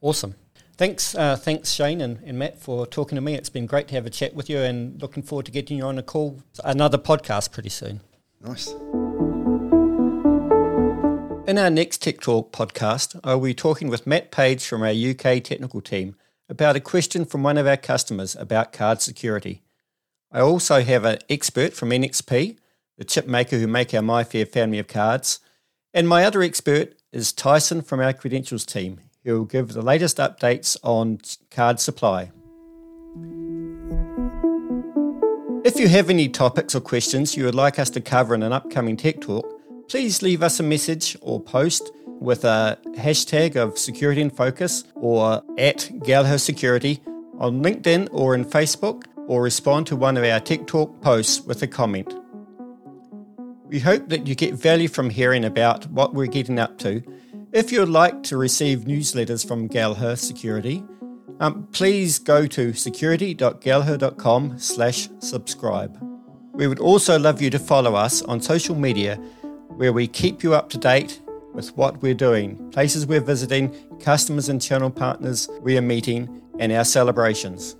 Awesome. 0.00 0.34
Thanks, 0.76 1.14
uh, 1.14 1.36
thanks 1.36 1.70
Shane 1.70 2.00
and, 2.00 2.18
and 2.24 2.36
Matt 2.36 2.58
for 2.58 2.84
talking 2.84 3.14
to 3.14 3.22
me. 3.22 3.34
It's 3.34 3.48
been 3.48 3.66
great 3.66 3.86
to 3.88 3.94
have 3.94 4.06
a 4.06 4.10
chat 4.10 4.34
with 4.34 4.50
you 4.50 4.58
and 4.58 5.00
looking 5.00 5.22
forward 5.22 5.46
to 5.46 5.52
getting 5.52 5.78
you 5.78 5.84
on 5.84 5.98
a 5.98 6.02
call, 6.02 6.42
another 6.64 6.98
podcast 6.98 7.52
pretty 7.52 7.68
soon. 7.68 8.00
Nice. 8.40 8.72
In 11.46 11.58
our 11.58 11.70
next 11.70 12.02
Tech 12.02 12.20
Talk 12.20 12.50
podcast, 12.50 13.20
I'll 13.22 13.38
be 13.38 13.54
talking 13.54 13.88
with 13.88 14.04
Matt 14.04 14.32
Page 14.32 14.66
from 14.66 14.82
our 14.82 14.88
UK 14.88 15.44
technical 15.44 15.80
team 15.80 16.16
about 16.48 16.74
a 16.74 16.80
question 16.80 17.24
from 17.24 17.44
one 17.44 17.56
of 17.56 17.68
our 17.68 17.76
customers 17.76 18.34
about 18.34 18.72
card 18.72 19.00
security. 19.00 19.62
I 20.32 20.40
also 20.40 20.82
have 20.82 21.04
an 21.04 21.18
expert 21.30 21.74
from 21.74 21.90
NXP, 21.90 22.56
the 22.98 23.04
chip 23.04 23.28
maker 23.28 23.58
who 23.58 23.68
make 23.68 23.94
our 23.94 24.02
MIFARE 24.02 24.48
family 24.48 24.80
of 24.80 24.88
cards, 24.88 25.38
and 25.92 26.08
my 26.08 26.24
other 26.24 26.42
expert 26.42 26.94
is 27.12 27.32
Tyson 27.32 27.80
from 27.82 28.00
our 28.00 28.12
credentials 28.12 28.66
team, 28.66 28.98
who 29.24 29.38
will 29.38 29.44
give 29.44 29.68
the 29.68 29.82
latest 29.82 30.18
updates 30.18 30.76
on 30.82 31.18
card 31.50 31.80
supply. 31.80 32.30
If 35.64 35.80
you 35.80 35.88
have 35.88 36.10
any 36.10 36.28
topics 36.28 36.74
or 36.74 36.80
questions 36.80 37.36
you 37.36 37.44
would 37.46 37.54
like 37.54 37.78
us 37.78 37.88
to 37.90 38.00
cover 38.00 38.34
in 38.34 38.42
an 38.42 38.52
upcoming 38.52 38.96
Tech 38.96 39.20
Talk, 39.22 39.46
please 39.88 40.20
leave 40.20 40.42
us 40.42 40.60
a 40.60 40.62
message 40.62 41.16
or 41.22 41.40
post 41.40 41.90
with 42.20 42.44
a 42.44 42.78
hashtag 42.96 43.56
of 43.56 43.78
security 43.78 44.20
and 44.20 44.34
focus 44.34 44.84
or 44.94 45.42
at 45.56 45.90
Gallagher 46.02 46.38
Security 46.38 47.02
on 47.38 47.62
LinkedIn 47.62 48.08
or 48.12 48.34
in 48.34 48.44
Facebook 48.44 49.04
or 49.26 49.42
respond 49.42 49.86
to 49.86 49.96
one 49.96 50.18
of 50.18 50.24
our 50.24 50.38
Tech 50.38 50.66
Talk 50.66 51.00
posts 51.00 51.40
with 51.40 51.62
a 51.62 51.66
comment. 51.66 52.14
We 53.64 53.80
hope 53.80 54.08
that 54.10 54.26
you 54.26 54.34
get 54.34 54.54
value 54.54 54.88
from 54.88 55.08
hearing 55.08 55.44
about 55.44 55.86
what 55.90 56.12
we're 56.12 56.26
getting 56.26 56.58
up 56.58 56.78
to. 56.80 57.02
If 57.54 57.70
you'd 57.70 57.88
like 57.88 58.24
to 58.24 58.36
receive 58.36 58.80
newsletters 58.80 59.46
from 59.46 59.68
Gallagher 59.68 60.16
Security, 60.16 60.82
um, 61.38 61.68
please 61.70 62.18
go 62.18 62.48
to 62.48 62.72
security.gallagher.com 62.72 64.58
slash 64.58 65.08
subscribe. 65.20 65.96
We 66.52 66.66
would 66.66 66.80
also 66.80 67.16
love 67.16 67.40
you 67.40 67.50
to 67.50 67.60
follow 67.60 67.94
us 67.94 68.22
on 68.22 68.40
social 68.40 68.74
media 68.74 69.14
where 69.68 69.92
we 69.92 70.08
keep 70.08 70.42
you 70.42 70.52
up 70.52 70.68
to 70.70 70.78
date 70.78 71.22
with 71.52 71.76
what 71.76 72.02
we're 72.02 72.12
doing, 72.12 72.72
places 72.72 73.06
we're 73.06 73.20
visiting, 73.20 73.72
customers 74.00 74.48
and 74.48 74.60
channel 74.60 74.90
partners 74.90 75.48
we 75.60 75.78
are 75.78 75.82
meeting, 75.82 76.42
and 76.58 76.72
our 76.72 76.84
celebrations. 76.84 77.76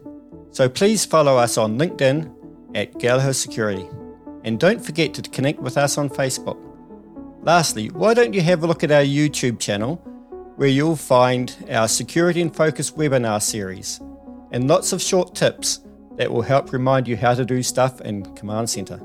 So 0.52 0.68
please 0.68 1.04
follow 1.04 1.36
us 1.36 1.58
on 1.58 1.80
LinkedIn 1.80 2.32
at 2.76 2.96
Gallagher 3.00 3.32
Security. 3.32 3.88
And 4.44 4.60
don't 4.60 4.86
forget 4.86 5.14
to 5.14 5.22
connect 5.22 5.58
with 5.58 5.76
us 5.76 5.98
on 5.98 6.10
Facebook. 6.10 6.63
Lastly, 7.44 7.88
why 7.90 8.14
don't 8.14 8.32
you 8.32 8.40
have 8.40 8.64
a 8.64 8.66
look 8.66 8.82
at 8.82 8.90
our 8.90 9.02
YouTube 9.02 9.60
channel 9.60 9.96
where 10.56 10.68
you'll 10.68 10.96
find 10.96 11.54
our 11.70 11.86
Security 11.88 12.40
in 12.40 12.48
Focus 12.48 12.92
webinar 12.92 13.42
series 13.42 14.00
and 14.50 14.66
lots 14.66 14.94
of 14.94 15.02
short 15.02 15.34
tips 15.34 15.80
that 16.16 16.32
will 16.32 16.40
help 16.40 16.72
remind 16.72 17.06
you 17.06 17.18
how 17.18 17.34
to 17.34 17.44
do 17.44 17.62
stuff 17.62 18.00
in 18.00 18.34
Command 18.34 18.70
Center. 18.70 18.98